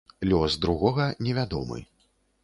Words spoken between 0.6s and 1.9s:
другога не вядомы.